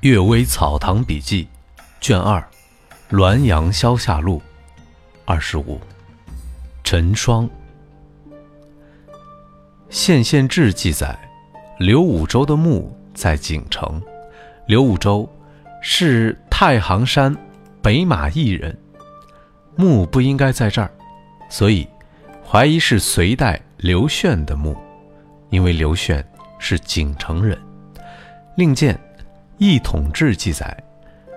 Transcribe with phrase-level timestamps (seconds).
[0.00, 1.48] 阅微草堂笔记》
[2.00, 2.38] 卷二，
[3.16, 4.38] 《滦阳消夏录》
[5.24, 5.80] 二十五，
[6.84, 7.48] 陈双。
[9.88, 11.18] 县县志记载，
[11.78, 14.00] 刘武周的墓在景城。
[14.66, 15.28] 刘武周
[15.80, 17.34] 是太行山
[17.80, 18.76] 北马邑人，
[19.76, 20.90] 墓不应该在这儿，
[21.48, 21.88] 所以
[22.44, 24.76] 怀疑是隋代刘炫的墓，
[25.48, 26.24] 因为刘炫
[26.58, 27.58] 是景城人。
[28.56, 28.94] 另见
[29.58, 30.76] 《一统志》记载，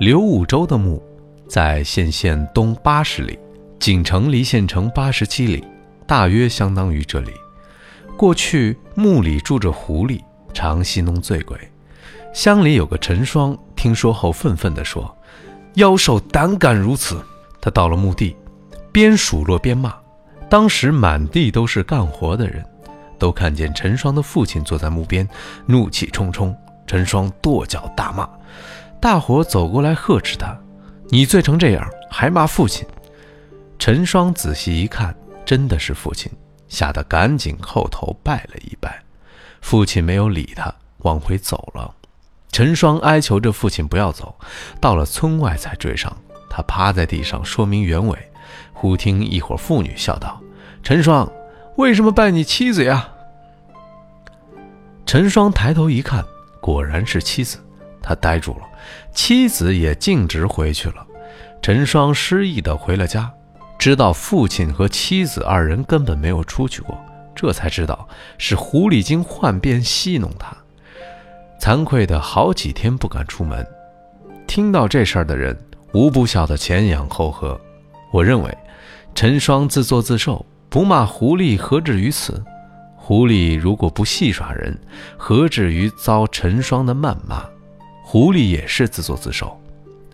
[0.00, 1.00] 刘武周的墓
[1.48, 3.38] 在县县东八十里，
[3.78, 5.64] 景城离县城八十七里，
[6.08, 7.30] 大约相当于这里。
[8.16, 10.20] 过去墓里住着狐狸，
[10.52, 11.56] 常戏弄醉鬼。
[12.34, 15.16] 乡里有个陈双，听说后愤愤地说
[15.74, 17.24] ：“妖兽胆敢如此！”
[17.62, 18.34] 他到了墓地，
[18.90, 19.94] 边数落边骂。
[20.48, 22.64] 当时满地都是干活的人，
[23.20, 25.28] 都看见陈双的父亲坐在墓边，
[25.66, 26.52] 怒气冲冲。
[26.90, 28.28] 陈双跺脚大骂，
[29.00, 30.58] 大伙走过来呵斥他
[31.08, 32.84] ：“你醉成这样，还骂父亲？”
[33.78, 36.28] 陈双仔细一看，真的是父亲。
[36.66, 39.00] 吓得赶紧叩头拜了一拜，
[39.60, 41.94] 父亲没有理他，往回走了。
[42.50, 44.34] 陈双哀求着父亲不要走，
[44.80, 46.12] 到了村外才追上。
[46.48, 48.18] 他趴在地上说明原委，
[48.72, 50.42] 忽听一伙妇女笑道
[50.82, 51.30] ：“陈双，
[51.76, 53.10] 为什么拜你妻子呀？”
[55.06, 56.24] 陈双抬头一看，
[56.60, 57.58] 果然是妻子，
[58.02, 58.66] 他呆住了。
[59.12, 61.06] 妻子也径直回去了。
[61.62, 63.30] 陈双失意地回了家。
[63.78, 67.02] 知道父亲和妻子二人根本没有出去过，
[67.34, 70.54] 这才知道是狐狸精幻变戏弄他，
[71.58, 73.66] 惭愧的好几天不敢出门。
[74.46, 75.58] 听到这事儿的人
[75.94, 77.58] 无不笑得前仰后合。
[78.12, 78.58] 我认为，
[79.14, 82.44] 陈双自作自受，不骂狐狸何至于此？
[83.02, 84.78] 狐狸如果不戏耍人，
[85.16, 87.42] 何至于遭陈双的谩骂？
[88.04, 89.58] 狐狸也是自作自受，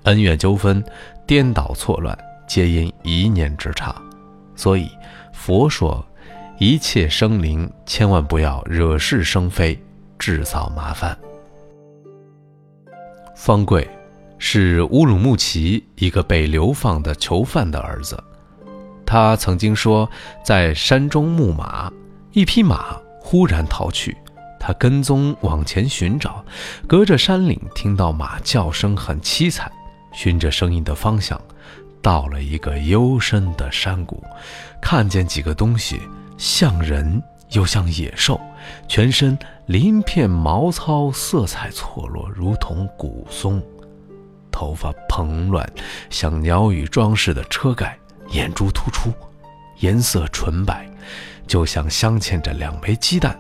[0.05, 0.83] 恩怨纠纷，
[1.27, 2.17] 颠倒错乱。
[2.49, 4.01] 皆因一念之差，
[4.55, 4.89] 所以
[5.33, 6.07] 佛说，
[6.59, 9.77] 一切生灵千万不要惹是生非，
[10.17, 11.19] 制造麻烦。
[13.35, 13.87] 方贵
[14.39, 18.17] 是乌鲁木齐一个被流放的囚犯的儿子，
[19.05, 20.09] 他曾经说，
[20.45, 21.93] 在山中牧马，
[22.37, 24.15] 一匹马忽然逃去，
[24.61, 26.45] 他跟踪往前寻找，
[26.87, 29.73] 隔着山岭听到马叫声很凄惨，
[30.13, 31.41] 循着声音的方向。
[32.03, 34.23] 到了一个幽深的山谷，
[34.83, 35.99] 看见几个东西，
[36.37, 38.39] 像人又像野兽，
[38.87, 43.63] 全身鳞片毛糙，色彩错落，如同古松，
[44.53, 45.67] 头发蓬乱，
[46.11, 47.99] 像鸟羽装饰的车盖，
[48.29, 49.11] 眼珠突出，
[49.79, 50.87] 颜色纯白，
[51.47, 53.39] 就像镶嵌着两枚鸡蛋。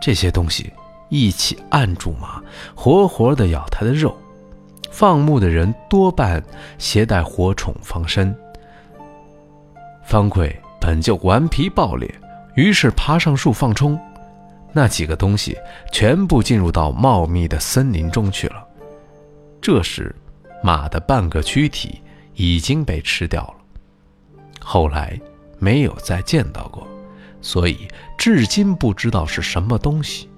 [0.00, 0.72] 这些东西
[1.08, 2.42] 一起按住马，
[2.74, 4.16] 活活的咬它的肉。
[4.90, 6.42] 放牧的人多半
[6.78, 8.34] 携带火宠防身。
[10.02, 12.12] 方贵本就顽皮暴烈，
[12.56, 13.98] 于是爬上树放冲，
[14.72, 15.56] 那几个东西
[15.92, 18.66] 全部进入到茂密的森林中去了。
[19.60, 20.14] 这时，
[20.62, 22.00] 马的半个躯体
[22.34, 23.54] 已经被吃掉了，
[24.58, 25.18] 后来
[25.58, 26.84] 没有再见到过，
[27.42, 30.28] 所以至今不知道是什么东西。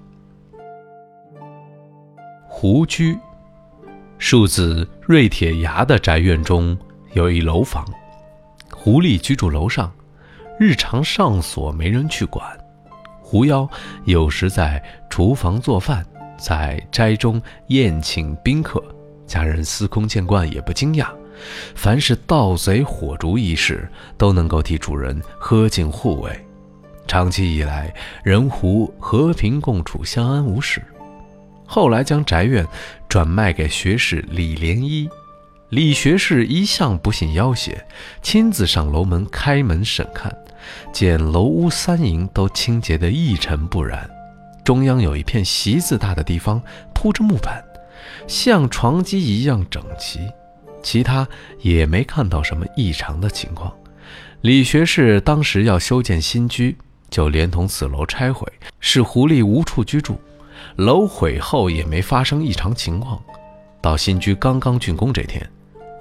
[2.47, 3.17] 胡居。
[4.19, 6.77] 数字瑞铁崖的宅院中
[7.11, 7.85] 有一楼房，
[8.71, 9.91] 狐狸居住楼上，
[10.57, 12.45] 日常上锁，没人去管。
[13.21, 13.69] 狐妖
[14.05, 16.05] 有时在厨房做饭，
[16.37, 18.81] 在斋中宴请宾客，
[19.27, 21.07] 家人司空见惯也不惊讶。
[21.75, 26.47] 凡是盗贼火烛一事，都能够替主人喝尽护卫。
[27.07, 27.93] 长期以来，
[28.23, 30.81] 人狐和平共处，相安无事。
[31.65, 32.65] 后来将宅院
[33.07, 35.09] 转卖给学士李莲一，
[35.69, 37.85] 李学士一向不信妖邪，
[38.21, 40.35] 亲自上楼门开门审看，
[40.91, 44.09] 见楼屋三营都清洁得一尘不染，
[44.63, 46.61] 中央有一片席子大的地方
[46.93, 47.63] 铺着木板，
[48.27, 50.19] 像床几一样整齐，
[50.81, 51.27] 其他
[51.61, 53.73] 也没看到什么异常的情况。
[54.41, 56.77] 李学士当时要修建新居，
[57.13, 60.19] 就连同此楼拆毁，使狐狸无处居住。
[60.77, 63.21] 楼毁后也没发生异常情况，
[63.79, 65.47] 到新居刚刚竣工这天，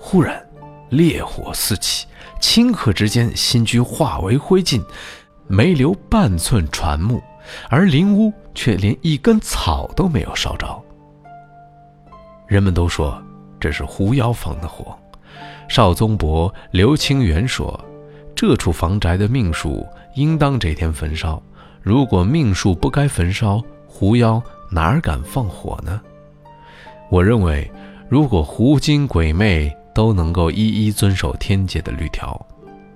[0.00, 0.42] 忽然
[0.88, 2.06] 烈火四起，
[2.40, 4.82] 顷刻之间新居化为灰烬，
[5.46, 7.22] 没留半寸船木，
[7.68, 10.82] 而林屋却连一根草都没有烧着。
[12.46, 13.22] 人们都说
[13.60, 14.98] 这是狐妖放的火。
[15.68, 17.78] 邵宗伯刘清源说，
[18.34, 21.42] 这处房宅的命数应当这天焚烧，
[21.82, 24.42] 如果命数不该焚烧，狐妖。
[24.74, 26.00] 哪敢放火呢？
[27.10, 27.70] 我认为
[28.08, 32.46] 如果狐精鬼魅都能够一一遵守天界的律条，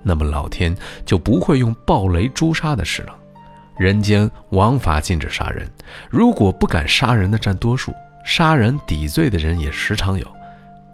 [0.02, 0.74] 那么老天
[1.04, 3.14] 就不会用暴雷诛杀的事了。
[3.76, 5.70] 人间王法禁止杀人，
[6.08, 7.92] 如果不敢杀人的占多数，
[8.24, 10.26] 杀人抵罪的人也时常有，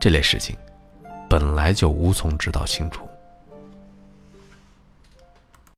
[0.00, 0.56] 这类事情
[1.28, 3.06] 本来就无从知道清楚。